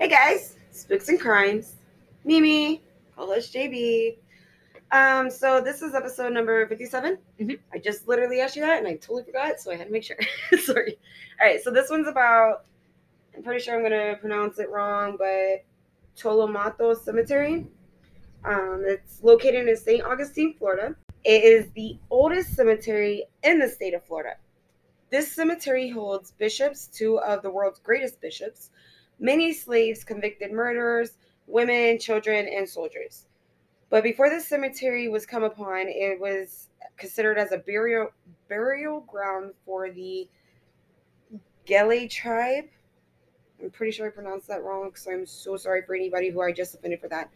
[0.00, 1.74] Hey guys, Spooks and Crimes.
[2.24, 2.82] Mimi,
[3.16, 4.18] Polish JB.
[4.92, 7.18] Um, so this is episode number 57.
[7.40, 7.58] Mhm.
[7.72, 10.04] I just literally asked you that and I totally forgot, so I had to make
[10.04, 10.16] sure.
[10.62, 10.98] Sorry.
[11.40, 12.64] All right, so this one's about,
[13.36, 15.64] I'm pretty sure I'm gonna pronounce it wrong, but
[16.16, 17.66] Tolomato Cemetery.
[18.44, 20.04] Um, it's located in St.
[20.04, 20.94] Augustine, Florida.
[21.24, 24.36] It is the oldest cemetery in the state of Florida.
[25.10, 28.70] This cemetery holds bishops, two of the world's greatest bishops,
[29.18, 31.12] many slaves, convicted murderers,
[31.46, 33.26] women, children, and soldiers.
[33.90, 38.08] But before this cemetery was come upon, it was considered as a burial
[38.48, 40.28] burial ground for the
[41.64, 42.64] Gele tribe.
[43.62, 46.52] I'm pretty sure I pronounced that wrong, so I'm so sorry for anybody who I
[46.52, 47.30] just offended for that.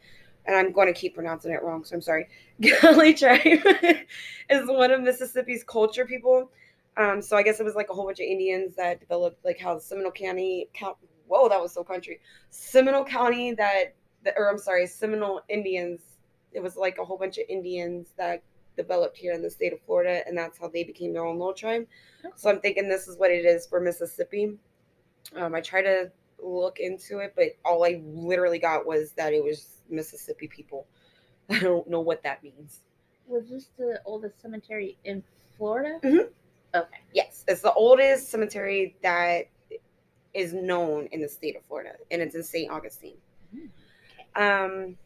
[0.47, 2.29] And I'm going to keep pronouncing it wrong, so I'm sorry.
[2.61, 3.41] Gele tribe
[4.51, 6.51] is one of Mississippi's culture people.
[6.97, 9.59] Um, so I guess it was like a whole bunch of Indians that developed like
[9.59, 10.97] how Seminole County, count,
[11.33, 12.21] whoa, that was so country.
[12.51, 13.95] Seminole County that,
[14.25, 16.01] that, or I'm sorry, Seminole Indians.
[16.53, 18.43] It was like a whole bunch of Indians that
[18.77, 21.55] developed here in the state of Florida, and that's how they became their own little
[21.55, 21.87] tribe.
[22.37, 24.59] So I'm thinking this is what it is for Mississippi.
[25.35, 29.43] Um, I tried to look into it, but all I literally got was that it
[29.43, 30.87] was Mississippi people.
[31.51, 32.81] I don't know what that means.
[33.27, 35.23] Was this the oldest cemetery in
[35.57, 35.99] Florida?
[36.03, 36.29] Mhm.
[36.75, 37.01] Okay.
[37.15, 39.47] Yes, it's the oldest cemetery that
[40.35, 42.71] is known in the state of Florida, and it's in St.
[42.71, 43.17] Augustine.
[44.35, 44.97] Um,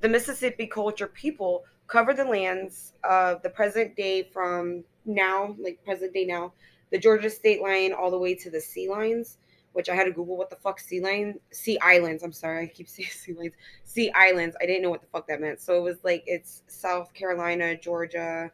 [0.00, 6.14] the Mississippi culture people cover the lands of the present day from now, like present
[6.14, 6.52] day now,
[6.90, 9.38] the Georgia state line all the way to the sea lines,
[9.72, 12.22] which I had to Google what the fuck sea line, sea islands.
[12.22, 13.54] I'm sorry, I keep saying sea lines,
[13.84, 14.56] sea islands.
[14.60, 15.60] I didn't know what the fuck that meant.
[15.60, 18.50] So it was like it's South Carolina, Georgia,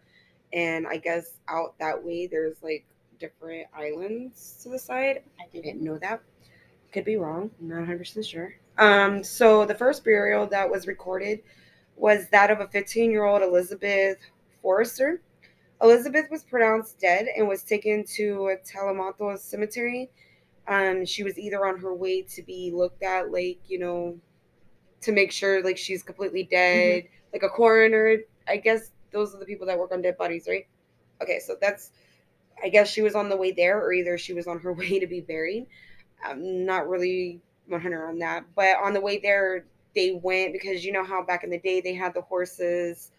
[0.52, 2.84] and I guess out that way there's like
[3.18, 5.22] different islands to the side.
[5.40, 6.22] I didn't know that.
[6.92, 7.50] Could be wrong.
[7.60, 8.54] I'm not 100% sure.
[8.78, 11.40] Um, so the first burial that was recorded
[11.96, 14.18] was that of a 15 year old Elizabeth
[14.62, 15.22] Forrester.
[15.82, 20.10] Elizabeth was pronounced dead and was taken to a Tolomato cemetery.
[20.68, 24.18] Um, she was either on her way to be looked at, like, you know,
[25.02, 28.18] to make sure like she's completely dead, like a coroner.
[28.48, 30.66] I guess those are the people that work on dead bodies, right?
[31.22, 31.92] Okay, so that's
[32.62, 34.98] I guess she was on the way there, or either she was on her way
[34.98, 35.66] to be buried.
[36.24, 40.92] I'm not really 100 on that, but on the way there, they went because you
[40.92, 43.12] know how back in the day they had the horses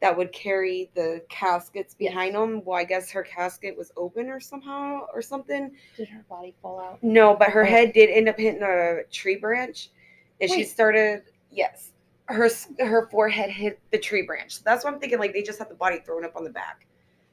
[0.00, 2.40] that would carry the caskets behind Yes.
[2.40, 2.64] them.
[2.64, 5.72] Well, I guess her casket was open or somehow or something.
[5.96, 7.02] Did her body fall out?
[7.02, 7.68] No, but her Oh.
[7.68, 9.90] head did end up hitting a tree branch,
[10.40, 11.24] and she started.
[11.50, 11.92] Yes,
[12.26, 12.48] her
[12.80, 14.56] her forehead hit the tree branch.
[14.56, 15.18] So that's what I'm thinking.
[15.18, 16.86] Like they just had the body thrown up on the back.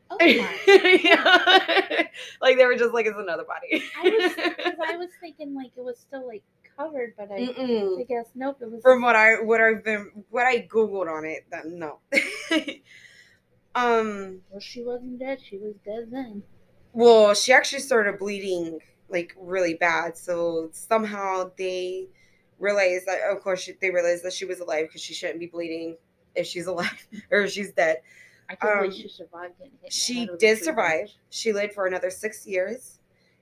[0.09, 0.47] Oh yeah.
[2.41, 3.83] like they were just like it's another body.
[3.97, 6.43] I was I was thinking like it was still like
[6.77, 8.57] covered, but I, I guess nope.
[8.61, 11.99] It was From what I what I've been what I googled on it, that no.
[13.75, 14.41] um.
[14.49, 15.39] well, she wasn't dead.
[15.43, 16.43] She was dead then.
[16.93, 18.79] Well, she actually started bleeding
[19.09, 20.17] like really bad.
[20.17, 22.07] So somehow they
[22.59, 25.47] realized that, of course, she, they realized that she was alive because she shouldn't be
[25.47, 25.97] bleeding
[26.35, 28.01] if she's alive or if she's dead.
[28.49, 29.55] I can't Um, believe she survived.
[29.89, 30.75] She head with a did survive.
[30.75, 31.17] branch.
[31.29, 32.99] She lived for another six years.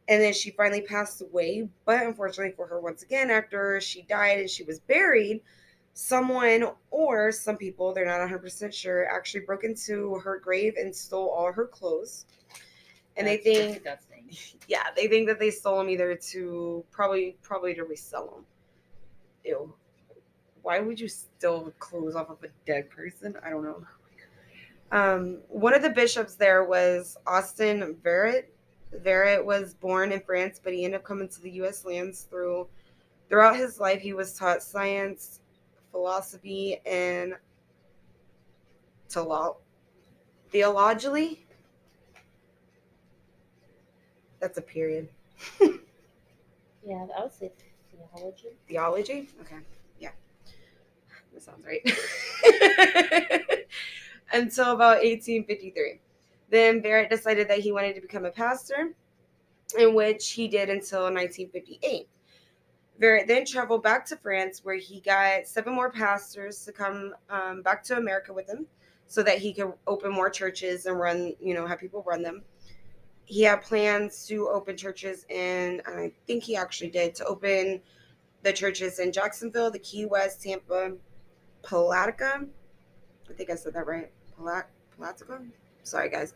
[0.07, 1.69] And then she finally passed away.
[1.85, 5.41] But unfortunately for her, once again, after she died and she was buried,
[5.93, 11.29] someone or some people, they're not 100% sure, actually broke into her grave and stole
[11.29, 12.25] all her clothes.
[13.15, 14.35] And That's they think disgusting.
[14.67, 18.45] yeah, they think that they stole them either to probably probably to resell them.
[19.45, 19.73] Ew.
[20.63, 23.35] Why would you steal clothes off of a dead person?
[23.43, 23.85] I don't know.
[24.93, 28.45] Um, one of the bishops there was Austin Verrett.
[28.95, 31.83] Verrett was born in France, but he ended up coming to the U.S.
[31.83, 32.67] lands through.
[33.27, 35.39] Throughout his life, he was taught science,
[35.91, 37.33] philosophy, and
[39.09, 39.57] theolo-
[40.51, 41.45] theologically.
[44.39, 45.09] That's a period.
[46.85, 47.51] Yeah, I would say
[48.11, 48.47] theology.
[48.67, 49.29] Theology?
[49.41, 49.55] Okay.
[49.99, 50.09] Yeah.
[51.33, 51.81] That sounds right.
[54.31, 55.99] Until about 1853.
[56.49, 58.93] Then Barrett decided that he wanted to become a pastor,
[59.77, 62.07] in which he did until 1958.
[62.99, 67.61] Barrett then traveled back to France, where he got seven more pastors to come um,
[67.61, 68.67] back to America with him
[69.07, 72.43] so that he could open more churches and run, you know, have people run them.
[73.25, 77.81] He had plans to open churches in, and I think he actually did, to open
[78.43, 80.93] the churches in Jacksonville, the Key West, Tampa,
[81.63, 82.45] Palatka.
[83.29, 84.11] I think I said that right.
[84.37, 84.65] Palat-
[84.95, 85.41] Palatka?
[85.83, 86.33] Sorry, guys.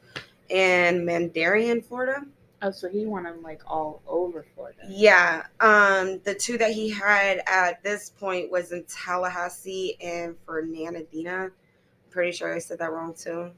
[0.49, 2.25] And Mandarin, Florida.
[2.61, 4.79] Oh, so he won them like all over Florida.
[4.89, 5.45] Yeah.
[5.59, 11.43] Um, the two that he had at this point was in Tallahassee and Fernandina.
[11.45, 11.51] I'm
[12.09, 13.51] pretty sure I said that wrong too.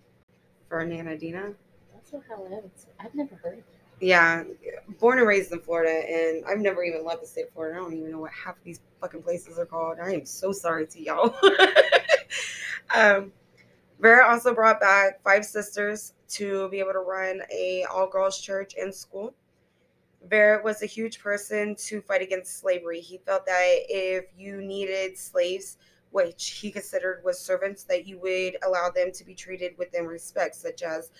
[0.67, 1.53] Fernandina.
[1.93, 2.45] That's what hell
[2.75, 2.87] is.
[2.99, 3.59] I've never heard.
[3.59, 3.63] Of
[4.01, 4.43] Yeah,
[4.99, 7.79] born and raised in Florida, and I've never even left the state of Florida.
[7.79, 9.97] I don't even know what half of these fucking places are called.
[10.03, 11.35] I am so sorry to y'all.
[12.95, 13.31] um,
[13.99, 18.75] Vera also brought back five sisters to be able to run a all girls church
[18.79, 19.33] and school.
[20.27, 22.99] Vera was a huge person to fight against slavery.
[22.99, 25.77] He felt that if you needed slaves,
[26.11, 30.05] which he considered was servants, that you would allow them to be treated with them
[30.05, 31.11] respect, such as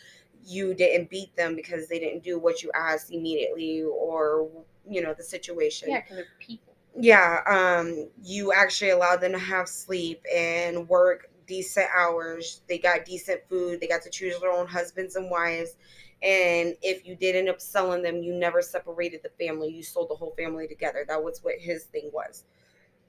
[0.43, 4.49] you didn't beat them because they didn't do what you asked immediately or
[4.87, 6.73] you know the situation Yeah, because they're people.
[6.99, 12.61] yeah um you actually allowed them to have sleep and work decent hours.
[12.69, 13.81] They got decent food.
[13.81, 15.75] They got to choose their own husbands and wives.
[16.21, 19.69] And if you did end up selling them you never separated the family.
[19.69, 21.03] You sold the whole family together.
[21.07, 22.45] That was what his thing was.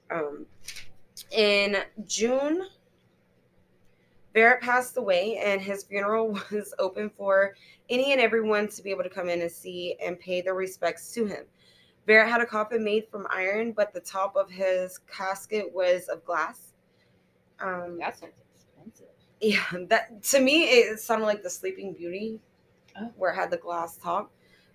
[0.09, 0.45] Um
[1.31, 1.77] in
[2.07, 2.67] june
[4.33, 7.55] Barrett passed away, and his funeral was open for
[7.89, 11.13] any and everyone to be able to come in and see and pay their respects
[11.13, 11.43] to him.
[12.05, 16.23] Barrett had a coffin made from iron, but the top of his casket was of
[16.25, 16.70] glass.
[17.61, 19.07] Um, That sounds expensive.
[19.39, 22.39] yeah, that to me it sounded like the Sleeping Beauty,
[22.99, 23.11] Oh.
[23.15, 24.31] where it had the glass top.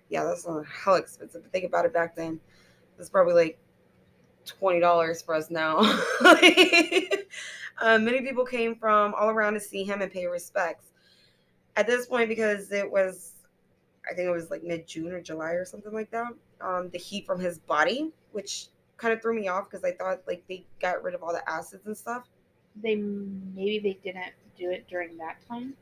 [0.09, 0.45] Yeah, that's
[0.83, 1.43] hell expensive.
[1.43, 2.39] But think about it back then,
[2.97, 3.59] it's probably like
[4.45, 5.79] twenty dollars for us now.
[7.81, 10.85] um, many people came from all around to see him and pay respects.
[11.75, 13.33] At this point, because it was,
[14.09, 16.31] I think it was like mid June or July or something like that.
[16.61, 18.67] Um, the heat from his body, which
[18.97, 21.47] kind of threw me off because I thought like they got rid of all the
[21.47, 22.27] acids and stuff.
[22.81, 25.73] They maybe they didn't do it during that time.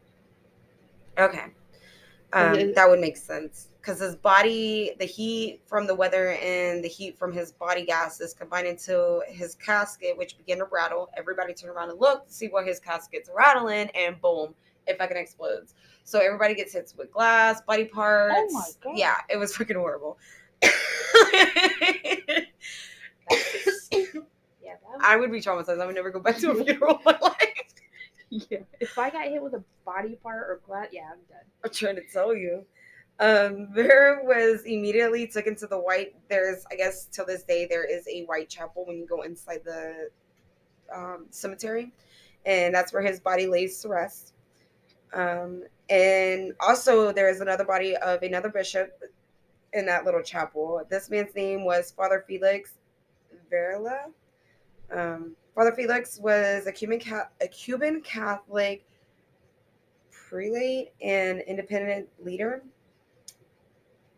[1.18, 1.46] Okay.
[2.34, 6.84] Um, it- that would make sense because his body, the heat from the weather and
[6.84, 11.10] the heat from his body gases combined into his casket, which began to rattle.
[11.16, 14.56] Everybody turned around and looked to see what his casket's rattling, and boom,
[14.88, 15.76] it fucking explodes.
[16.04, 18.36] So everybody gets hit with glass, body parts.
[18.38, 18.98] Oh my God.
[18.98, 20.18] Yeah, it was freaking horrible.
[25.02, 25.82] I would be traumatized.
[25.82, 27.74] I would never go back to a funeral in my life.
[28.30, 28.60] yeah.
[28.80, 31.46] If I got hit with a body part or glass, yeah, I'm done.
[31.64, 32.66] I'm trying to tell you.
[33.20, 36.16] Um, Vera was immediately taken to the white.
[36.30, 39.62] There's, I guess, till this day, there is a white chapel when you go inside
[39.64, 40.10] the
[40.94, 41.94] um, cemetery,
[42.46, 44.34] and that's where his body lays to rest.
[45.14, 49.00] Um, and also, there is another body of another bishop
[49.72, 50.86] in that little chapel.
[50.90, 52.74] This man's name was Father Felix
[53.50, 54.08] Varela.
[54.92, 57.02] Um, Father Felix was a Cuban
[57.42, 58.86] a Cuban Catholic
[60.12, 62.64] prelate and independent leader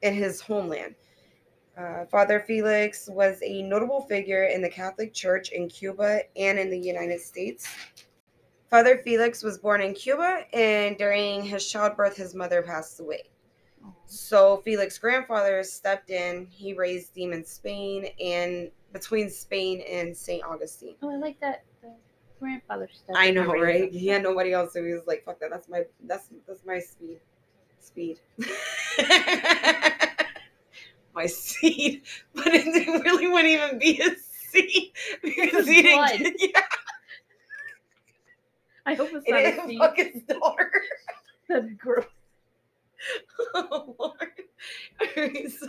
[0.01, 0.95] in his homeland.
[1.77, 6.71] Uh, Father Felix was a notable figure in the Catholic Church in Cuba and in
[6.71, 7.67] the United States.
[8.69, 13.23] Father Felix was born in Cuba, and during his childbirth, his mother passed away.
[13.85, 13.93] Oh.
[14.05, 16.47] So Felix's grandfather stepped in.
[16.49, 20.43] He raised him in Spain and between Spain and St.
[20.43, 20.95] Augustine.
[21.01, 21.63] Oh, I like that.
[21.81, 21.93] The
[22.39, 23.15] grandfather stuff.
[23.17, 23.91] I know, right?
[23.91, 25.49] He had nobody else, so he was like, "Fuck that.
[25.51, 27.19] That's my that's that's my speed,
[27.79, 28.19] speed,
[31.13, 32.01] my seed."
[32.33, 34.15] But it really wouldn't even be a
[34.51, 34.91] seed
[35.23, 36.35] because he didn't.
[36.39, 36.61] Yeah,
[38.85, 39.79] I hope it's it not a seed.
[39.79, 40.71] fuck his daughter.
[41.49, 42.05] That's gross.
[43.53, 44.31] oh Lord.
[45.17, 45.67] Alright, so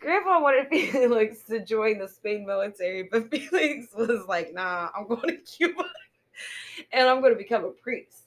[0.00, 5.28] Grandpa wanted Felix to join the Spain military, but Felix was like, nah, I'm going
[5.28, 5.84] to Cuba
[6.92, 8.26] and I'm going to become a priest.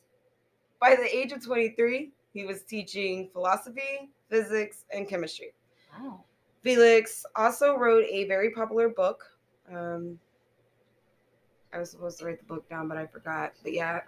[0.79, 5.53] By the age of 23, he was teaching philosophy, physics, and chemistry.
[5.97, 6.23] Wow.
[6.61, 9.23] Felix also wrote a very popular book.
[9.71, 10.19] Um,
[11.73, 13.53] I was supposed to write the book down, but I forgot.
[13.63, 14.01] But yeah.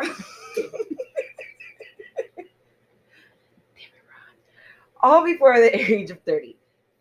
[5.01, 6.55] All before the age of 30.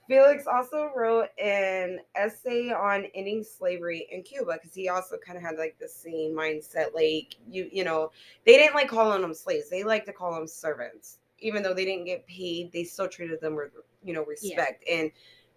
[0.09, 5.43] Felix also wrote an essay on ending slavery in Cuba because he also kind of
[5.43, 6.95] had like the same mindset.
[6.95, 8.11] Like you, you know,
[8.45, 11.19] they didn't like calling them slaves; they like to call them servants.
[11.41, 14.85] Even though they didn't get paid, they still treated them with, you know, respect.
[14.91, 15.11] And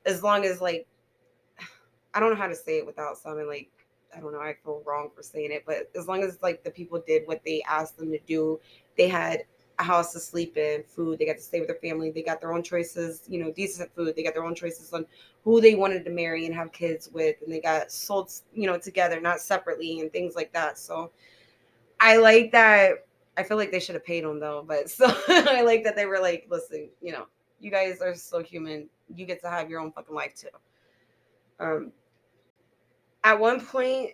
[0.05, 0.87] as long as like,
[2.13, 3.69] I don't know how to say it without sounding like
[4.15, 4.39] I don't know.
[4.39, 7.43] I feel wrong for saying it, but as long as like the people did what
[7.45, 8.59] they asked them to do,
[8.97, 9.43] they had
[9.79, 11.19] a house to sleep in, food.
[11.19, 12.11] They got to stay with their family.
[12.11, 14.15] They got their own choices, you know, decent food.
[14.15, 15.05] They got their own choices on
[15.43, 18.77] who they wanted to marry and have kids with, and they got sold, you know,
[18.77, 20.77] together, not separately, and things like that.
[20.77, 21.11] So
[21.99, 23.07] I like that
[23.37, 26.05] I feel like they should have paid them though, but so I like that they
[26.05, 27.27] were like, listen, you know,
[27.59, 28.89] you guys are so human.
[29.15, 30.47] You get to have your own fucking life too.
[31.59, 31.91] Um,
[33.23, 34.11] at one point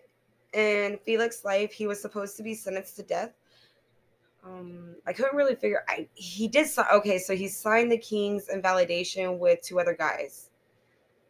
[0.54, 3.32] in Felix's life, he was supposed to be sentenced to death.
[4.46, 5.84] Um, I couldn't really figure.
[5.88, 10.50] I he did si- okay, so he signed the king's invalidation with two other guys,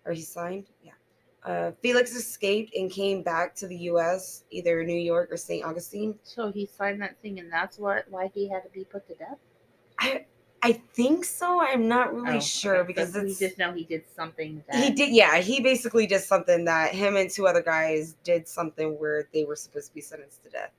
[0.05, 0.93] or he signed, yeah.
[1.45, 5.63] Uh, Felix escaped and came back to the U.S., either New York or St.
[5.65, 6.17] Augustine.
[6.23, 9.15] So he signed that thing, and that's what why he had to be put to
[9.15, 9.37] death.
[9.99, 10.25] I
[10.63, 11.59] I think so.
[11.61, 12.87] I'm not really Oh, sure okay.
[12.87, 14.63] because we it's just know he did something.
[14.71, 18.47] That, he did yeah he basically did something that him and two other guys did
[18.47, 20.71] something where they were supposed to be sentenced to death.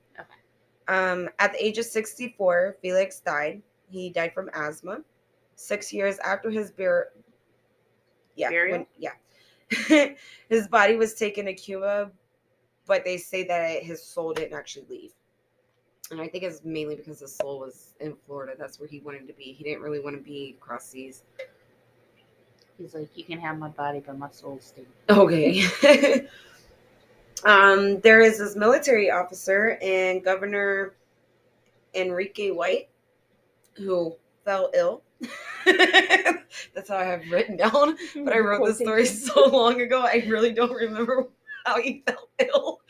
[0.87, 3.61] Um at the age of 64 felix died.
[3.89, 5.01] He died from asthma.
[5.55, 7.11] Six years after his bur-
[8.35, 8.79] yeah Burial?
[8.79, 10.13] when- yeah.
[10.49, 12.11] His body was taken to cuba
[12.87, 15.11] but they say that his soul didn't actually leave.
[16.11, 18.53] And i think it's mainly because his soul was in florida.
[18.57, 19.43] That's where he wanted to be.
[19.45, 21.23] He didn't really want to be across seas.
[22.77, 24.85] He's like, you can have my body, but my soul stays.
[25.09, 26.27] Okay.
[27.43, 30.95] um, there is this military officer and Governor
[31.93, 32.89] Enrique White
[33.75, 35.03] who fell ill.
[35.65, 37.97] That's how I have written down.
[38.15, 41.27] But I wrote this story so long ago, I really don't remember
[41.65, 42.81] how he fell ill.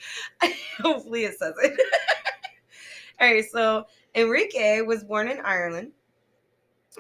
[0.82, 1.80] Hopefully, it says it.
[3.20, 5.92] All right, so Enrique was born in Ireland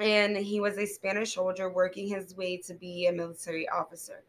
[0.01, 4.23] and he was a Spanish soldier working his way to be a military officer.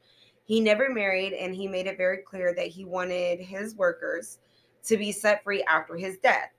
[0.47, 4.39] He never married and he made it very clear that he wanted his workers
[4.85, 6.51] to be set free after his death.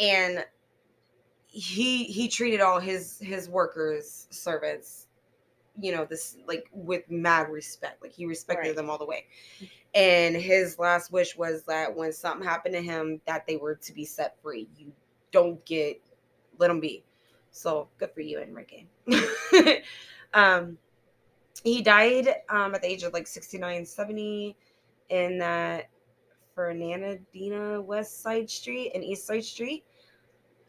[0.00, 0.44] And
[1.48, 5.06] he he treated all his his workers servants
[5.80, 8.02] you know this like with mad respect.
[8.02, 8.76] Like he respected Right.
[8.76, 9.26] them all the way.
[9.94, 13.92] And his last wish was that when something happened to him that they were to
[13.94, 14.68] be set free.
[14.78, 14.92] You
[15.32, 16.00] don't get
[16.58, 17.04] let them be.
[17.52, 18.86] So good for you enrique
[20.34, 20.78] um
[21.64, 24.56] he died um at the age of like 69 70
[25.08, 25.88] in that
[26.54, 29.84] fernandina west side street and east side street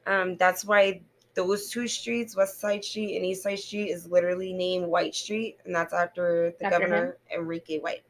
[0.08, 1.02] um that's why
[1.36, 5.58] those two streets west side street and east side street is literally named white street
[5.66, 8.04] and that's after the After governor enrique white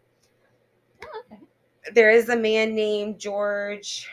[1.03, 1.39] Oh, okay.
[1.93, 4.09] there is a man named George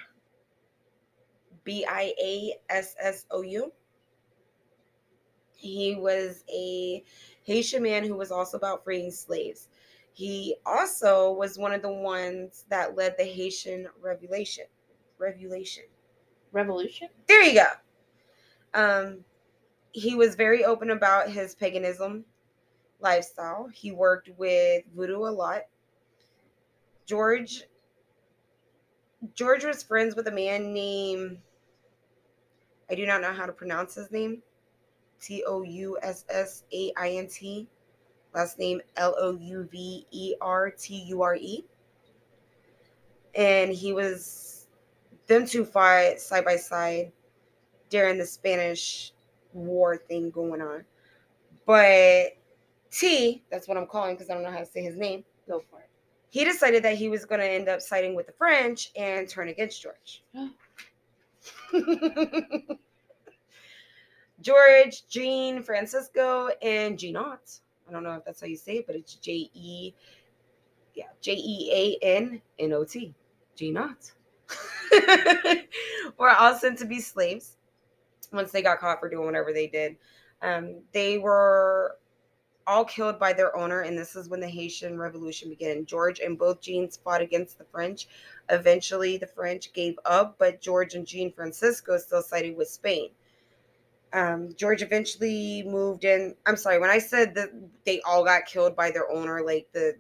[1.65, 3.73] B I A S S O U.
[5.57, 7.05] He was a
[7.51, 9.67] Haitian man who was also about freeing slaves.
[10.13, 14.67] He also was one of the ones that led the Haitian Revolution.
[15.19, 15.85] Revolution.
[16.53, 17.09] Revolution.
[17.27, 17.67] There you go.
[18.73, 19.25] Um,
[19.91, 22.25] he was very open about his paganism
[23.01, 23.69] lifestyle.
[23.73, 25.63] He worked with voodoo a lot.
[27.05, 27.65] George
[29.35, 31.39] George was friends with a man named
[32.89, 34.43] I do not know how to pronounce his name.
[35.21, 37.69] T O U S S A I N T.
[38.35, 41.65] Last name L O U V E R T U R E.
[43.35, 44.67] And he was
[45.27, 47.13] them two fought side by side
[47.89, 49.13] during the Spanish
[49.53, 50.85] war thing going on.
[51.67, 52.37] But
[52.91, 55.63] T, that's what I'm calling because I don't know how to say his name Go
[55.71, 55.89] for it.
[56.31, 59.49] he decided that he was going to end up siding with the French and turn
[59.49, 60.25] against George.
[64.41, 67.41] George, Jean, Francisco, and Jeannot.
[67.89, 69.95] I don't know if that's how you say it, but it's J E,
[70.95, 73.15] yeah, J E A N N O T.
[73.57, 74.13] Jeannot.
[76.19, 77.57] were all sent to be slaves
[78.33, 79.97] once they got caught for doing whatever they did.
[80.43, 81.97] Um, they were
[82.67, 85.85] all killed by their owner, and this is when the Haitian Revolution began.
[85.87, 88.07] George and both Jeans fought against the French.
[88.49, 93.11] Eventually, the French gave up, but George and Jean Francisco still sided with Spain.
[94.13, 96.35] Um, George eventually moved in.
[96.47, 97.51] I'm sorry, when I said that
[97.85, 99.95] they all got killed by their owner, like the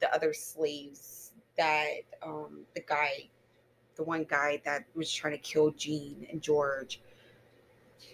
[0.00, 3.28] the other slaves that um, the guy,
[3.96, 7.00] the one guy that was trying to kill Jean and George.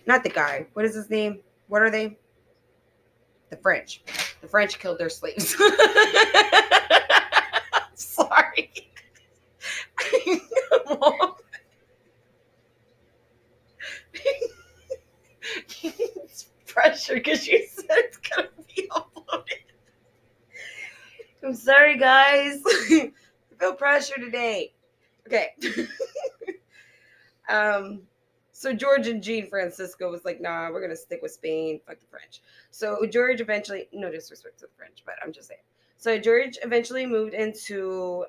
[0.06, 0.66] Not the guy.
[0.74, 1.40] What is his name?
[1.68, 2.16] What are they?
[3.50, 4.02] The French.
[4.40, 5.50] The French killed their slaves.
[7.94, 8.70] Sorry.
[10.86, 11.34] Mom.
[15.82, 16.46] it's
[17.08, 19.44] because you said it's gonna be uploaded.
[21.42, 22.60] I'm sorry, guys.
[22.66, 23.12] I
[23.58, 24.72] feel pressure today.
[25.26, 25.54] Okay.
[27.48, 28.02] um.
[28.52, 31.80] So George and Jean Francisco was like, nah, we're gonna stick with Spain.
[31.86, 32.42] Fuck the French.
[32.70, 35.60] So George eventually, no disrespect to the French, but I'm just saying.
[35.96, 38.26] So George eventually moved into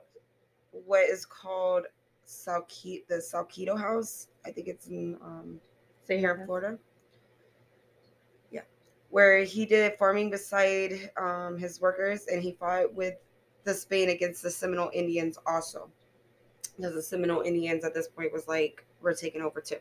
[0.71, 1.83] what is called
[2.25, 4.27] Salquito, the Salquito House.
[4.45, 5.59] I think it's in um,
[6.05, 6.77] Stay here in Florida.
[9.11, 13.15] Yeah, where he did farming beside um, his workers, and he fought with
[13.63, 15.89] the Spain against the Seminole Indians also,
[16.77, 19.77] because the Seminole Indians at this point was like we're taking over too.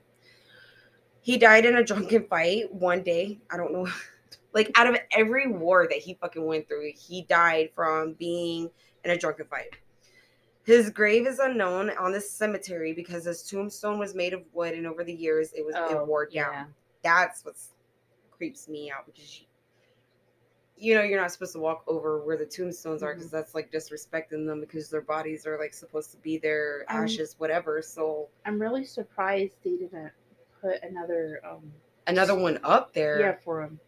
[1.22, 3.40] He died in a drunken fight one day.
[3.50, 3.88] I don't know.
[4.52, 8.70] like out of every war that he fucking went through, he died from being
[9.04, 9.76] in a drunken fight.
[10.64, 14.86] His grave is unknown on this cemetery because his tombstone was made of wood, and
[14.86, 16.52] over the years it was it Oh, wore yeah.
[16.52, 16.74] down.
[17.02, 17.56] That's what
[18.40, 19.42] creeps me out because
[20.78, 23.70] you, know you're not supposed to walk over where the tombstones are because that's like
[23.70, 27.82] disrespecting them because their bodies are like supposed to be there, Um, ashes, whatever.
[27.82, 30.10] So I'm really surprised they didn't
[30.62, 31.70] put another um
[32.06, 33.20] another one up there.
[33.20, 33.78] yeah for him.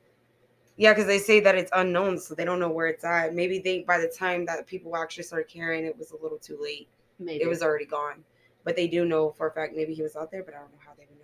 [0.76, 3.35] Yeah, because they say that it's unknown, so they don't know where it's at.
[3.35, 6.59] Maybe they, by the time that people actually started carrying it, was a little too
[6.61, 6.88] late.
[7.18, 8.25] Maybe It was already gone.
[8.64, 10.73] But they do know for a fact maybe he was out there, but I don't
[10.73, 11.18] know how they would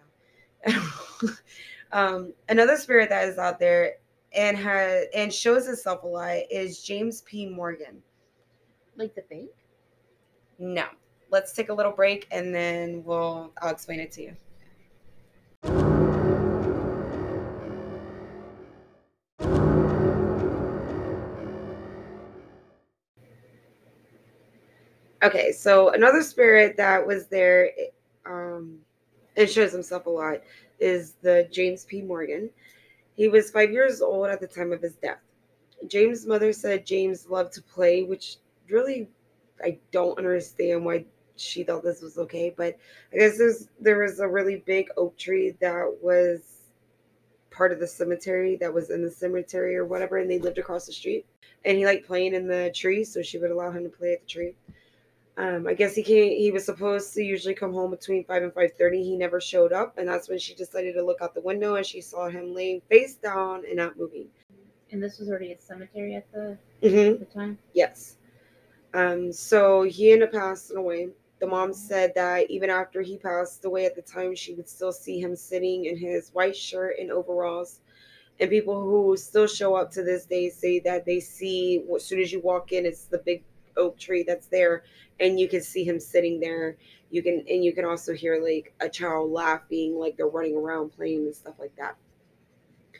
[1.27, 1.35] know.
[1.93, 3.95] um, another spirit that is out there
[4.35, 7.47] and has and shows itself a lot is James P.
[7.49, 8.03] Morgan.
[8.97, 9.51] like the bank.
[10.59, 10.87] No,
[11.31, 14.37] let's take a little break and then we'll I'll explain it to you.
[25.21, 27.73] Okay, so another spirit that was there,
[28.25, 28.79] um,
[29.37, 30.39] and shows himself a lot,
[30.79, 32.03] is the James P.
[32.03, 32.51] Morgan.
[33.17, 35.21] He was five years old at the time of his death.
[35.87, 38.37] James' mother said James loved to play, which
[38.69, 39.09] really
[39.63, 41.05] I don't understand why
[41.37, 42.77] she thought this was okay, but
[43.13, 46.59] I guess there's there was a really big oak tree that was
[47.51, 50.87] part of the cemetery that was in the cemetery or whatever, and they lived across
[50.87, 51.27] the street.
[51.65, 54.21] And he liked playing in the tree, so she would allow him to play at
[54.21, 54.55] the tree.
[55.39, 56.37] Um, I guess he came.
[56.37, 59.05] He was supposed to usually come home between five and five thirty.
[59.05, 61.87] He never showed up, and that's when she decided to look out the window, and
[61.87, 64.27] she saw him laying face down and not moving.
[64.91, 67.21] And this was already a cemetery at the, Mm-hmm.
[67.21, 67.57] the time.
[67.73, 68.17] Yes.
[68.95, 71.11] Um, so he ended up passing away.
[71.41, 74.91] The mom said that even after he passed away at the time, she would still
[74.93, 77.81] see him sitting in his white shirt and overalls.
[78.41, 82.21] And people who still show up to this day say that they see as soon
[82.21, 83.45] as you walk in, it's the big
[83.79, 84.85] oak tree that's there,
[85.21, 86.77] and you can see him sitting there.
[87.11, 90.91] You can and you can also hear like a child laughing, like they're running around
[90.91, 91.97] playing and stuff like that.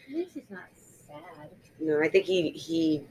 [0.09, 0.69] At least he's not
[1.07, 1.51] sad.
[1.81, 3.05] No, I think he he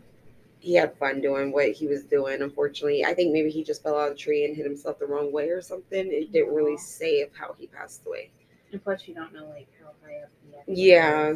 [0.59, 2.41] he had fun doing what he was doing.
[2.41, 5.05] Unfortunately, I think maybe he just fell out of the tree and hit himself the
[5.05, 6.11] wrong way or something.
[6.11, 8.31] It didn't really say of how he passed away.
[8.71, 10.29] And plus, you don't know like how high up
[10.67, 11.35] he Yeah,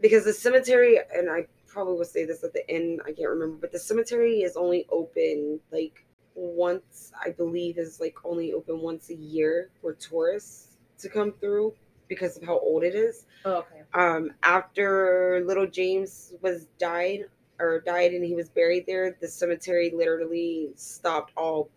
[0.00, 3.00] because the cemetery, and I probably will say this at the end.
[3.04, 6.04] I can't remember, but the cemetery is only open like
[6.34, 7.12] once.
[7.24, 11.74] I believe is like only open once a year for tourists to come through
[12.08, 13.26] because of how old it is.
[13.44, 13.82] Oh, okay.
[13.94, 17.26] um after little james was died
[17.60, 21.70] or died and he was buried there the cemetery literally stopped all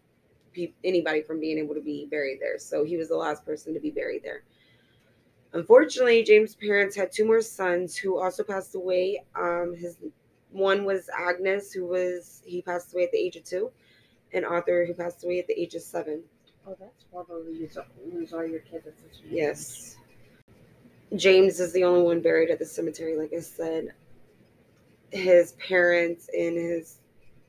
[0.54, 3.74] pe- anybody from being able to be buried there so he was the last person
[3.74, 4.44] to be buried there
[5.54, 9.98] unfortunately james parents had two more sons who also passed away um his
[10.52, 13.70] one was agnes who was he passed away at the age of two
[14.34, 16.22] and arthur who passed away at the age of seven
[16.68, 17.44] Oh, that's horrible.
[17.44, 19.98] to Lose, lose all your kids at such a Yes.
[21.16, 23.94] James is the only one buried at the cemetery, like I said.
[25.12, 27.00] His parents and his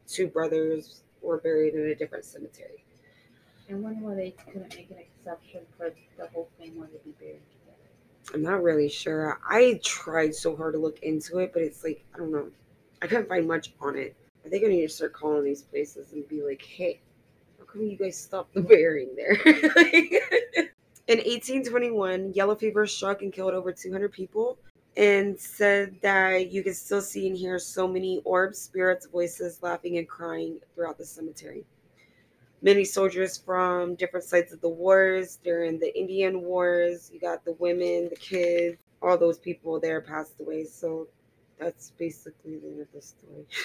[0.08, 2.82] two brothers were buried in a different cemetery.
[3.68, 7.42] And wonder why they couldn't make an exception for the whole family to be buried.
[8.32, 9.40] I'm not really sure.
[9.48, 12.48] I tried so hard to look into it, but it's like, I don't know.
[13.00, 14.16] I couldn't find much on it.
[14.44, 17.00] I think I need to start calling these places and be like, hey,
[17.58, 19.32] how come you guys stopped the burying there?
[21.08, 24.56] In 1821, yellow fever struck and killed over 200 people,
[24.96, 29.98] and said that you could still see and hear so many orbs, spirits, voices laughing
[29.98, 31.64] and crying throughout the cemetery.
[32.62, 37.55] Many soldiers from different sides of the wars during the Indian Wars, you got the
[37.55, 40.64] women, the kids, all those people there passed away.
[40.64, 41.09] So
[41.59, 43.46] that's basically the end of the story.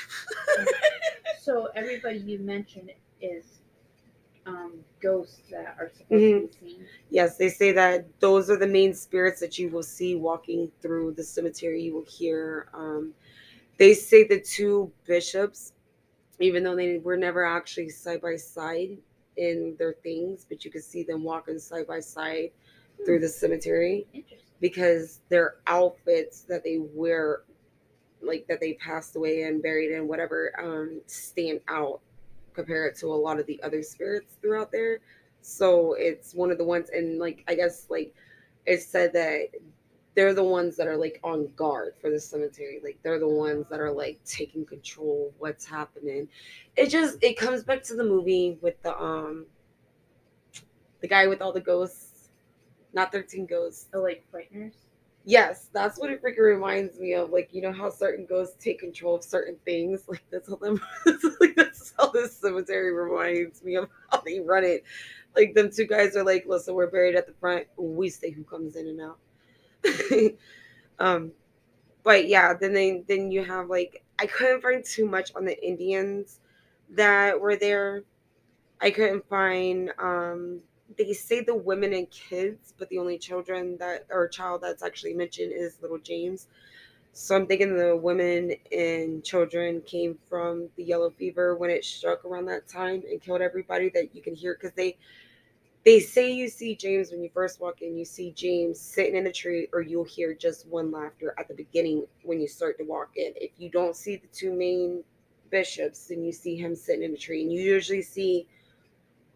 [1.42, 3.46] So everybody you mentioned is
[4.46, 6.52] um, ghosts that are supposed Mhm.
[6.52, 6.86] to be seen.
[7.10, 11.14] Yes, they say that those are the main spirits that you will see walking through
[11.14, 11.82] the cemetery.
[11.84, 12.68] You will hear.
[12.74, 13.14] Um,
[13.78, 15.74] they say the two bishops,
[16.40, 18.98] even though they were never actually side by side
[19.38, 22.52] in their things, but you could see them walking side by side
[23.06, 24.08] through the cemetery
[24.60, 27.42] because their outfits that they wear,
[28.22, 32.02] like that they passed away and buried in, whatever, um, stand out
[32.54, 35.00] compared to a lot of the other spirits throughout there.
[35.42, 38.14] So it's one of the ones, and like I guess like
[38.66, 39.50] it said that
[40.18, 42.80] they're the ones that are like on guard for the cemetery.
[42.84, 46.28] Like they're the ones that are like taking control of what's happening.
[46.76, 49.46] It just it comes back to the movie with the um
[51.02, 52.30] the guy with all the ghosts,
[52.94, 53.90] not thirteen ghosts.
[53.94, 54.74] Oh, like frighteners.
[55.24, 57.30] Yes, that's what it freaking reminds me of.
[57.30, 60.06] Like you know how certain ghosts take control of certain things.
[60.08, 60.82] Like that's how them.
[61.40, 64.84] like that's how this cemetery reminds me of how they run it.
[65.36, 67.68] Like them two guys are like, listen, we're buried at the front.
[67.78, 69.20] We stay who comes in and out.
[71.00, 71.32] um,
[72.04, 75.62] but yeah, then they then you have like I couldn't find too much on the
[75.68, 76.40] Indians
[76.92, 78.04] that were there.
[78.82, 80.62] I couldn't find um
[80.98, 85.14] they say the women and kids, but the only children that or child that's actually
[85.16, 86.48] mentioned is little James.
[87.14, 92.24] So I'm thinking the women and children came from the yellow fever when it struck
[92.26, 94.98] around that time and killed everybody that you can hear because they
[95.86, 99.28] they say you see James when you first walk in, you see James sitting in
[99.28, 102.84] a tree, or you'll hear just one laughter at the beginning when you start to
[102.84, 103.32] walk in.
[103.36, 105.04] If you don't see the two main
[105.50, 108.48] bishops, then you see him sitting in a tree, and you usually see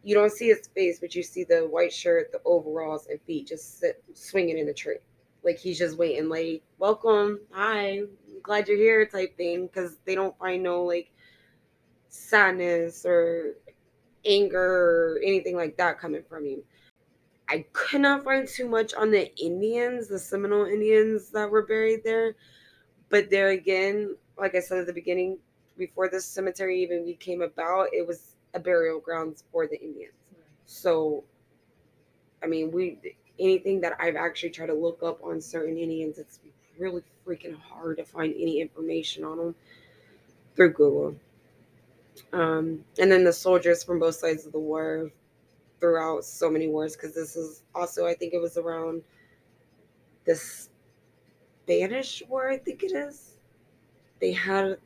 [0.03, 3.47] you don't see his face, but you see the white shirt, the overalls, and feet
[3.47, 4.97] just sit swinging in the tree,
[5.43, 8.01] like he's just waiting, like welcome, hi,
[8.41, 11.11] glad you're here, type thing, because they don't find no like
[12.09, 13.55] sadness or
[14.25, 16.63] anger anything like that coming from you.
[17.49, 22.03] I could not find too much on the Indians, the Seminole Indians that were buried
[22.03, 22.35] there.
[23.09, 25.37] But there again, like I said at the beginning,
[25.77, 30.13] before this cemetery even became about, it was a burial grounds for the Indians.
[30.65, 31.25] So,
[32.41, 32.97] I mean, we
[33.39, 36.39] anything that I've actually tried to look up on certain Indians, it's
[36.77, 39.55] really freaking hard to find any information on them
[40.55, 41.15] through Google.
[42.33, 45.11] Um, and then the soldiers from both sides of the war
[45.79, 49.01] throughout so many wars, because this is also, I think it was around
[50.25, 50.35] the
[51.65, 53.35] Spanish War, I think it is.
[54.19, 54.77] They had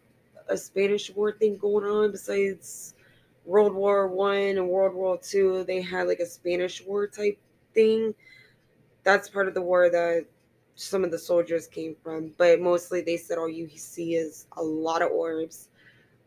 [0.48, 2.94] a Spanish War thing going on besides
[3.46, 5.64] World War One and World War Two.
[5.66, 7.38] They had like a Spanish War type
[7.74, 8.16] thing.
[9.04, 10.26] That's part of the war that
[10.76, 14.64] some of the soldiers came from, but mostly they said all you see is a
[14.64, 15.70] lot of orbs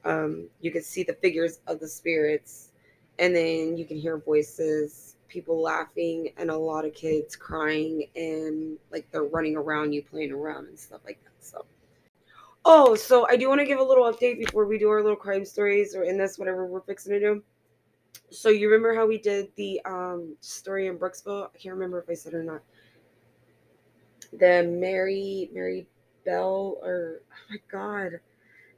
[0.08, 2.70] um, you can see the figures of the spirits
[3.18, 8.78] and then you can hear voices people laughing and a lot of kids crying and
[8.90, 11.66] like they're running around you playing around and stuff like that so.
[12.64, 15.16] Oh so i do want to give a little update before we do our little
[15.16, 17.42] crime stories or in this whatever we're fixing to do.
[18.30, 21.48] So you remember how we did the um story in brooksville?
[21.54, 22.62] I can't remember if i said or not.
[24.32, 25.86] The mary mary
[26.24, 28.20] bell or oh my god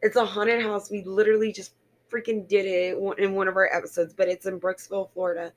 [0.03, 0.91] it's a haunted house.
[0.91, 1.75] We literally just
[2.11, 5.53] freaking did it in one of our episodes, but it's in Brooksville, Florida.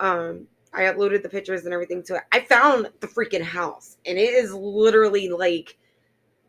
[0.00, 2.22] Um, I uploaded the pictures and everything to it.
[2.32, 5.76] I found the freaking house, and it is literally like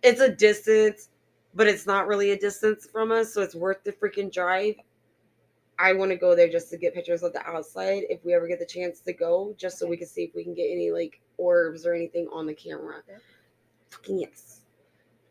[0.01, 1.09] it's a distance,
[1.53, 4.75] but it's not really a distance from us, so it's worth the freaking drive.
[5.79, 8.47] I want to go there just to get pictures of the outside if we ever
[8.47, 10.91] get the chance to go, just so we can see if we can get any
[10.91, 13.01] like orbs or anything on the camera.
[13.89, 14.62] Fucking yes.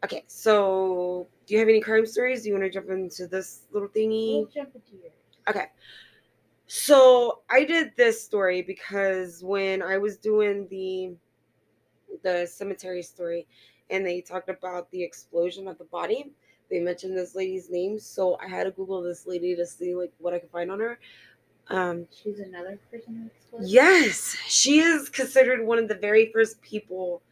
[0.04, 2.42] Okay, so do you have any crime stories?
[2.42, 4.38] Do you want to jump into this little thingy?
[4.38, 5.12] We'll jump into yours.
[5.48, 5.66] Okay.
[6.66, 11.14] So I did this story because when I was doing the
[12.22, 13.46] the cemetery story
[13.90, 16.32] and they talked about the explosion of the body,
[16.70, 17.98] they mentioned this lady's name.
[17.98, 20.80] So I had to Google this lady to see like what I could find on
[20.80, 20.98] her.
[21.68, 23.68] Um, She's another person who exploded.
[23.68, 27.22] Yes, she is considered one of the very first people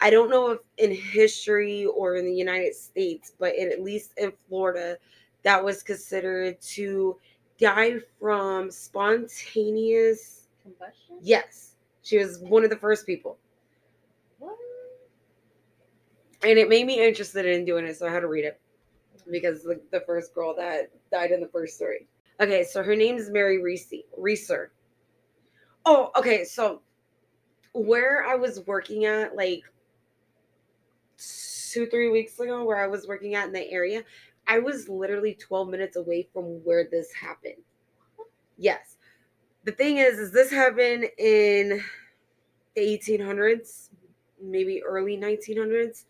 [0.00, 4.12] I don't know if in history or in the United States, but in, at least
[4.16, 4.96] in Florida,
[5.42, 7.16] that was considered to
[7.58, 11.16] die from spontaneous combustion.
[11.20, 13.38] Yes, she was one of the first people.
[14.38, 14.56] What?
[16.42, 18.60] And it made me interested in doing it, so I had to read it
[19.30, 22.06] because the, the first girl that died in the first story.
[22.40, 23.92] Okay, so her name is Mary Reese.
[24.16, 24.70] Reeser.
[25.84, 26.82] Oh, okay, so
[27.72, 29.62] where I was working at, like
[31.72, 34.04] two, three weeks ago where I was working at in the area,
[34.46, 37.62] I was literally 12 minutes away from where this happened.
[38.56, 38.96] Yes.
[39.64, 41.82] The thing is, is this happened in
[42.74, 43.90] the 1800s,
[44.40, 46.04] maybe early 1900s.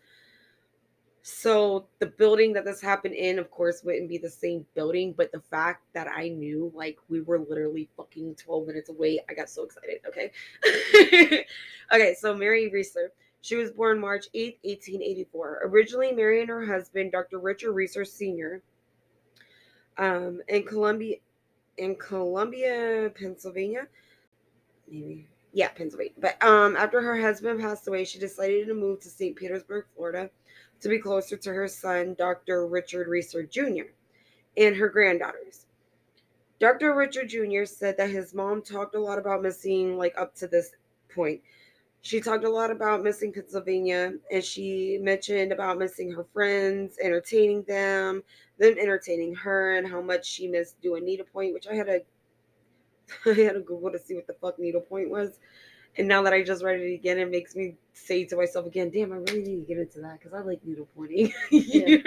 [1.21, 5.31] So the building that this happened in, of course, wouldn't be the same building, but
[5.31, 9.49] the fact that I knew like we were literally fucking 12 minutes away, I got
[9.49, 9.99] so excited.
[10.07, 10.31] Okay.
[11.93, 13.11] okay, so Mary Reeser
[13.41, 15.61] she was born March 8, 1884.
[15.63, 17.39] Originally married her husband, Dr.
[17.39, 18.61] Richard Reeser Sr.,
[19.97, 21.17] um, in Columbia,
[21.77, 23.87] in Columbia, Pennsylvania.
[24.89, 26.13] Maybe Yeah, Pennsylvania.
[26.17, 29.35] But um, after her husband passed away, she decided to move to St.
[29.35, 30.29] Petersburg, Florida,
[30.81, 32.67] to be closer to her son, Dr.
[32.67, 33.91] Richard Reeser Jr.,
[34.57, 35.65] and her granddaughters.
[36.59, 36.93] Dr.
[36.93, 37.65] Richard Jr.
[37.65, 40.71] said that his mom talked a lot about missing, like up to this
[41.13, 41.41] point.
[42.01, 47.63] She talked a lot about missing Pennsylvania, and she mentioned about missing her friends, entertaining
[47.63, 48.23] them,
[48.57, 52.01] them entertaining her, and how much she missed doing needlepoint, which I had to,
[53.25, 55.39] I had to Google to see what the fuck needlepoint was.
[55.97, 58.91] And now that I just read it again, it makes me say to myself again,
[58.91, 61.97] "Damn, I really need to get into that because I like needlepointing." Yeah.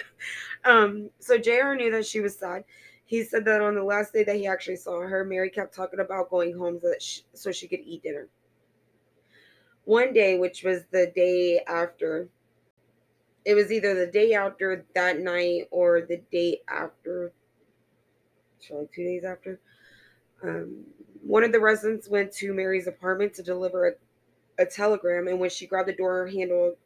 [0.64, 1.10] um.
[1.20, 1.74] So Jr.
[1.74, 2.64] knew that she was sad.
[3.06, 6.00] He said that on the last day that he actually saw her, Mary kept talking
[6.00, 8.28] about going home so that she, so she could eat dinner.
[9.84, 12.28] One day, which was the day after,
[13.44, 17.32] it was either the day after that night or the day after,
[18.70, 19.60] like two days after.
[20.42, 20.84] Um,
[21.22, 25.50] one of the residents went to Mary's apartment to deliver a, a telegram, and when
[25.50, 26.76] she grabbed the door handle,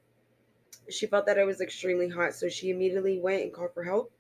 [0.91, 4.11] she felt that it was extremely hot, so she immediately went and called for help.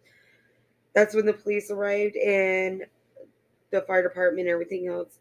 [0.94, 2.84] That's when the police arrived and
[3.70, 5.18] the fire department and everything else.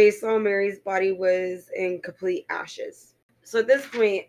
[0.00, 3.16] They saw Mary's body was in complete ashes.
[3.42, 4.24] So at this point,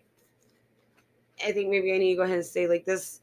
[1.47, 3.21] I think maybe I need to go ahead and say like this.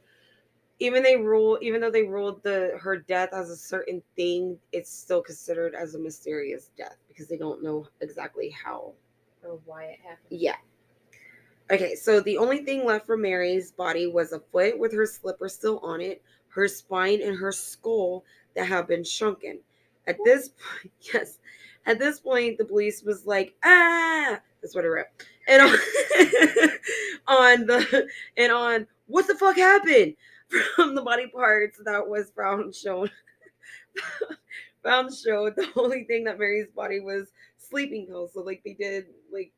[0.78, 4.90] Even they rule, even though they ruled the her death as a certain thing, it's
[4.90, 8.94] still considered as a mysterious death because they don't know exactly how
[9.44, 10.40] or why it happened.
[10.40, 10.56] Yeah.
[11.70, 15.50] Okay, so the only thing left from Mary's body was a foot with her slipper
[15.50, 19.60] still on it, her spine, and her skull that have been shrunken.
[20.06, 20.48] At this
[20.80, 21.38] point, yes,
[21.88, 25.06] at this point, the police was like, ah, that's what I wrote.
[25.48, 25.68] And on,
[27.26, 30.14] on the and on what the fuck happened
[30.76, 33.10] from the body parts that was found shown
[34.84, 38.32] found showed the only thing that Mary's body was sleeping pills.
[38.34, 39.50] So like they did like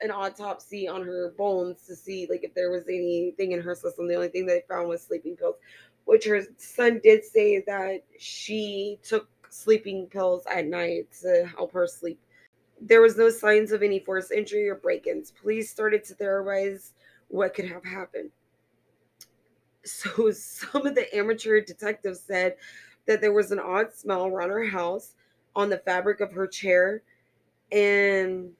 [0.00, 4.06] an autopsy on her bones to see like if there was anything in her system.
[4.06, 5.56] The only thing they found was sleeping pills,
[6.04, 11.86] which her son did say that she took sleeping pills at night to help her
[11.86, 12.18] sleep.
[12.80, 15.30] There was no signs of any force injury or break ins.
[15.30, 16.92] Police started to theorize
[17.28, 18.30] what could have happened.
[19.84, 22.56] So, some of the amateur detectives said
[23.06, 25.14] that there was an odd smell around her house,
[25.54, 27.02] on the fabric of her chair,
[27.70, 28.52] and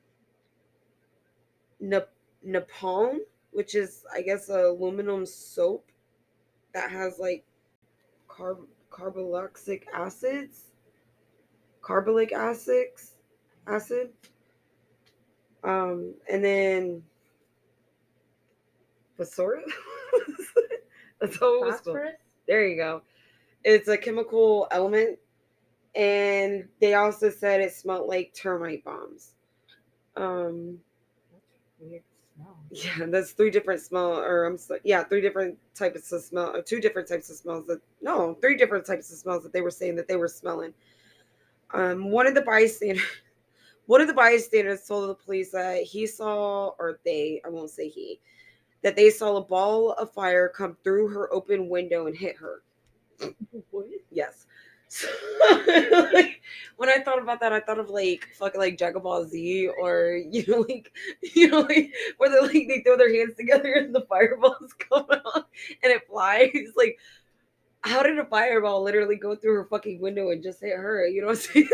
[1.83, 3.19] napalm,
[3.53, 5.91] which is, I guess, aluminum soap
[6.75, 7.45] that has like
[8.29, 10.72] carb carboxylic acids
[11.83, 13.13] carbolic acids,
[13.67, 14.11] acid.
[15.65, 17.03] Um, and then
[19.17, 19.71] phosphorus.
[21.21, 21.97] That's how it was.
[22.49, 23.03] There you go.
[23.65, 25.19] It's a chemical element,
[25.95, 29.35] and they also said it smelled like termite bombs.
[30.17, 30.79] Um,
[31.79, 32.03] weird
[32.35, 32.57] smell.
[32.71, 36.63] Yeah, that's three different smell, or I'm so, yeah, three different types of smell, or
[36.63, 39.71] two different types of smells that no, three different types of smells that they were
[39.71, 40.75] saying that they were smelling.
[41.73, 43.05] Um, one of the bystanders,
[43.87, 47.89] one of the bystanders told the police that he saw, or they, I won't say
[47.89, 48.21] he,
[48.83, 52.63] that they saw a ball of fire come through her open window and hit her.
[53.71, 53.87] What?
[54.11, 54.47] Yes.
[54.95, 55.09] So,
[56.13, 56.43] like,
[56.77, 60.21] when I thought about that, I thought of like fucking like Dragon Ball Z, or
[60.31, 60.93] you know, like
[61.35, 65.07] you know, like where they like they throw their hands together and the fireballs come
[65.11, 65.47] out
[65.83, 66.75] and it flies.
[66.77, 66.99] Like
[67.83, 71.07] how did a fireball literally go through her fucking window and just hit her?
[71.07, 71.67] You know what I'm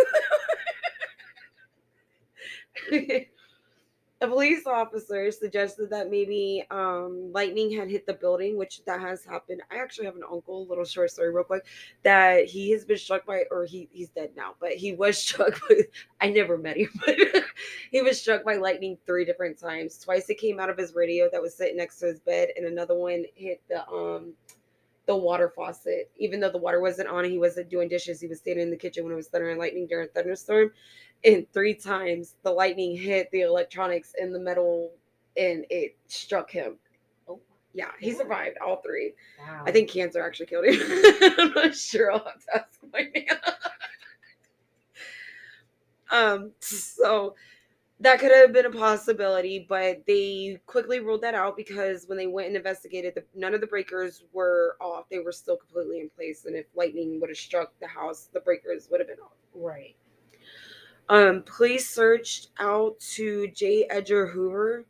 [2.92, 3.27] saying?
[4.21, 9.25] a police officer suggested that maybe um, lightning had hit the building, which that has
[9.25, 9.62] happened.
[9.71, 11.66] I actually have an uncle, little short story, real quick,
[12.03, 15.61] that he has been struck by, or he he's dead now, but he was struck
[15.68, 15.83] by.
[16.21, 17.16] I never met him, but
[17.92, 19.99] he was struck by lightning three different times.
[19.99, 22.66] Twice it came out of his radio that was sitting next to his bed, and
[22.66, 24.33] another one hit the um
[25.09, 26.11] the water faucet.
[26.18, 28.21] Even though the water wasn't on, he wasn't doing dishes.
[28.21, 30.71] He was standing in the kitchen when it was thunder and lightning during a thunderstorm.
[31.25, 34.92] And three times the lightning hit the electronics in the metal
[35.37, 36.77] and it struck him.
[37.27, 37.40] Oh,
[37.73, 39.14] yeah, he survived all three.
[39.40, 39.64] Wow.
[39.66, 40.79] I think cancer actually killed him.
[41.38, 42.12] I'm not sure.
[42.12, 43.38] I'll have to ask my man.
[46.11, 47.35] um, so
[48.00, 52.28] that could have been a possibility, but they quickly ruled that out because when they
[52.28, 55.08] went and investigated, the, none of the breakers were off.
[55.11, 56.44] They were still completely in place.
[56.44, 59.32] And if lightning would have struck the house, the breakers would have been off.
[59.54, 59.96] Right.
[61.08, 63.87] Um, police searched out to J.
[63.90, 64.84] Edgar Hoover,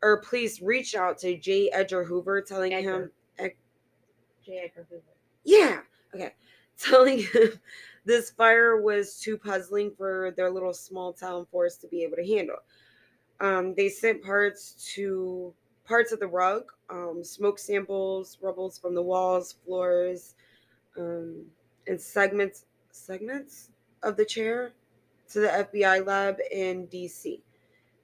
[0.00, 1.70] or police reached out to J.
[1.70, 3.12] Edgar Hoover, telling Edgar.
[3.38, 3.50] him.
[4.46, 4.62] J.
[4.64, 5.02] Edgar Hoover.
[5.44, 5.80] Yeah.
[6.14, 6.32] Okay
[6.78, 7.60] telling him
[8.04, 12.26] this fire was too puzzling for their little small town force to be able to
[12.26, 12.58] handle.
[13.40, 15.52] Um, they sent parts to
[15.84, 20.34] parts of the rug, um, smoke samples, rubbles from the walls, floors,
[20.98, 21.44] um,
[21.86, 23.70] and segments segments
[24.02, 24.72] of the chair
[25.30, 27.40] to the FBI lab in DC.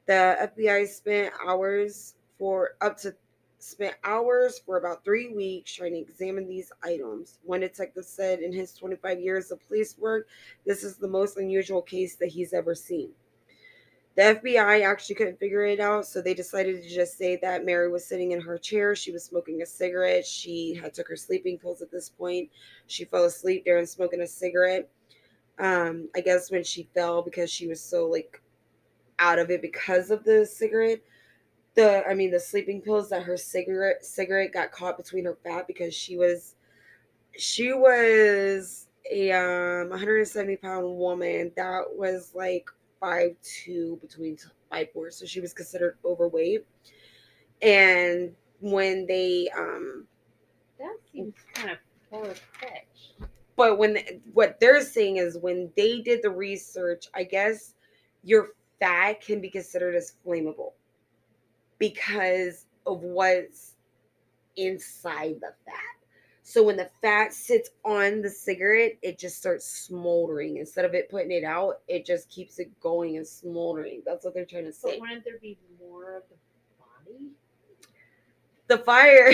[0.07, 3.15] The FBI spent hours for up to
[3.61, 7.39] spent hours for about three weeks trying to examine these items.
[7.45, 10.27] One detective said in his 25 years of police work,
[10.67, 13.11] this is the most unusual case that he's ever seen.
[14.17, 17.89] The FBI actually couldn't figure it out, so they decided to just say that Mary
[17.89, 18.97] was sitting in her chair.
[18.97, 20.27] She was smoking a cigarette.
[20.27, 22.51] She had took her sleeping pills at this point.
[22.87, 24.89] She fell asleep during smoking a cigarette.
[25.59, 28.43] Um, I guess when she fell because she was so like
[29.21, 31.01] out of it because of the cigarette.
[31.75, 35.67] The I mean the sleeping pills that her cigarette cigarette got caught between her fat
[35.67, 36.57] because she was
[37.37, 42.69] she was a um 170 pound woman that was like
[43.01, 44.37] five two between
[44.71, 46.67] five four, so she was considered overweight.
[47.63, 50.07] And when they um
[50.79, 51.79] That seems kind of
[52.11, 53.15] far fetched.
[53.57, 53.99] but when
[54.33, 57.75] what they're saying is when they did the research, I guess
[58.25, 60.73] your fat can be considered as flammable
[61.81, 63.75] because of what's
[64.57, 65.75] inside the fat.
[66.45, 70.59] So when the fat sits on the cigarette, it just starts smoldering.
[70.59, 74.03] Instead of it putting it out, it just keeps it going and smoldering.
[74.07, 74.93] That's what they're trying to say.
[74.93, 76.37] But wouldn't there be more of the
[76.79, 77.31] body?
[78.71, 79.33] the fire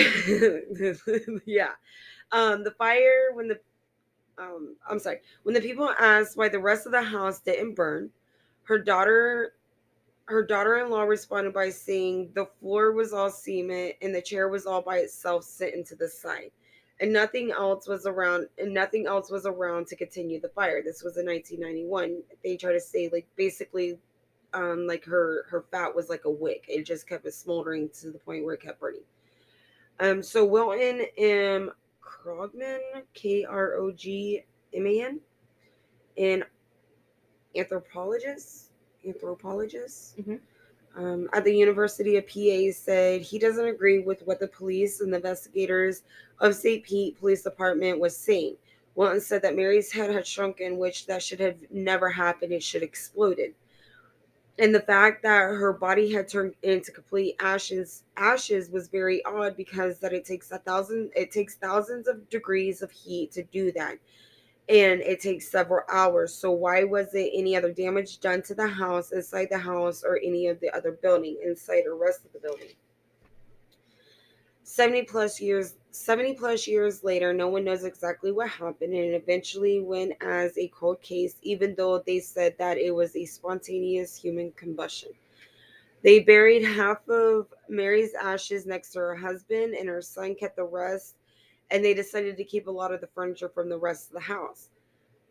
[1.45, 1.73] yeah
[2.31, 3.59] um the fire when the
[4.39, 8.09] um i'm sorry when the people asked why the rest of the house didn't burn
[8.63, 9.53] her daughter
[10.27, 14.81] her daughter-in-law responded by saying the floor was all cement and the chair was all
[14.81, 16.51] by itself sitting to the side
[16.99, 20.81] and nothing else was around and nothing else was around to continue the fire.
[20.83, 23.97] This was in 1991 they try to say like basically
[24.53, 26.65] um like her her fat was like a wick.
[26.67, 29.03] It just kept it smoldering to the point where it kept burning.
[29.99, 31.71] Um, so Wilton M.
[32.01, 32.79] Krogman,
[33.13, 35.19] K R O G M A N,
[36.17, 36.43] an
[37.55, 38.66] anthropologist,
[39.07, 40.39] anthropologist Mhm.
[40.95, 45.13] um, at the University of PA, said he doesn't agree with what the police and
[45.13, 46.03] the investigators
[46.39, 46.83] of St.
[46.83, 48.57] Pete Police Department was saying.
[48.95, 52.51] Wilton said that Mary's head had shrunken, which that should have never happened.
[52.51, 53.53] It should have exploded
[54.59, 59.55] and the fact that her body had turned into complete ashes ashes was very odd
[59.55, 63.71] because that it takes a thousand it takes thousands of degrees of heat to do
[63.71, 63.97] that
[64.69, 66.33] and it takes several hours.
[66.33, 70.19] So why was it any other damage done to the house inside the house or
[70.23, 72.69] any of the other building inside or rest of the building?
[74.63, 79.79] 70 plus years 70 plus years later no one knows exactly what happened and eventually
[79.79, 84.51] went as a cold case even though they said that it was a spontaneous human
[84.51, 85.11] combustion.
[86.03, 90.65] They buried half of mary's ashes next to her husband and her son kept the
[90.65, 91.15] rest
[91.71, 94.19] and they decided to keep a lot of the furniture from the rest of the
[94.19, 94.69] house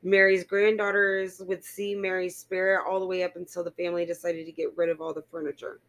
[0.03, 4.53] mary's granddaughters would see mary's spirit all the way up until the family decided to
[4.53, 5.81] get rid of all the furniture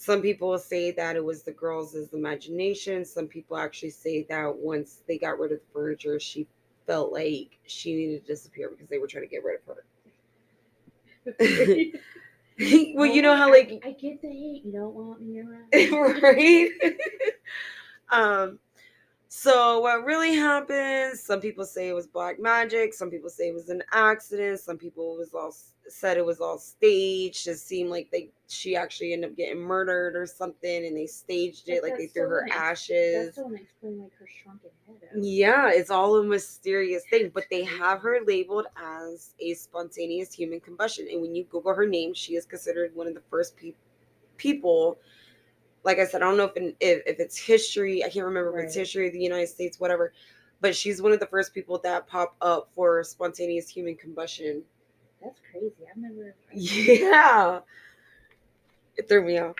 [0.00, 3.04] some people say that it was the girls' imagination.
[3.04, 6.46] Some people actually say that once they got rid of the furniture, she
[6.86, 9.84] felt like she needed to disappear because they were trying to get rid of her.
[12.94, 14.64] well, you know how like I get the hate.
[14.64, 16.22] You don't want me around.
[16.22, 16.70] right?
[18.10, 18.60] um
[19.28, 21.18] so what really happened?
[21.18, 22.94] Some people say it was black magic.
[22.94, 24.60] Some people say it was an accident.
[24.60, 25.54] Some people was all
[25.88, 27.46] said it was all staged.
[27.46, 31.68] It seemed like they she actually ended up getting murdered or something, and they staged
[31.68, 33.34] it But like they threw her ashes.
[33.36, 35.22] That's explain like her shrunken head.
[35.22, 40.60] Yeah, it's all a mysterious thing, but they have her labeled as a spontaneous human
[40.60, 41.06] combustion.
[41.10, 43.74] And when you Google her name, she is considered one of the first pe-
[44.36, 44.98] people.
[45.88, 48.04] Like I said, I don't know if, in, if if it's history.
[48.04, 50.12] I can't remember if it's history of the United States, whatever.
[50.60, 54.62] But she's one of the first people that pop up for spontaneous human combustion.
[55.22, 55.72] That's crazy.
[55.90, 56.34] I've never.
[56.52, 57.60] Yeah,
[58.98, 59.56] it threw me off.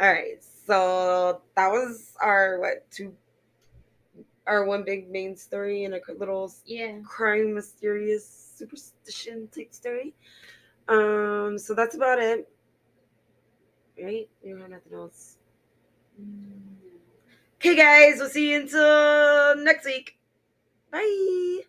[0.00, 3.12] All right, so that was our what two,
[4.46, 7.00] our one big main story and a little Yeah.
[7.04, 10.14] crime mysterious superstition type story.
[10.86, 12.48] Um, so that's about it.
[14.02, 14.28] Right?
[14.42, 15.36] We don't have nothing else.
[17.56, 20.16] Okay, guys, we'll see you until next week.
[20.90, 21.60] Bye.